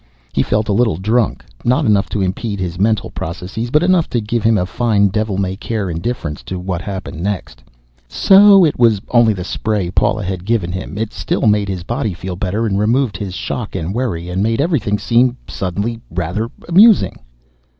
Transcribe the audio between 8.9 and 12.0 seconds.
only the spray Paula had given him it still made his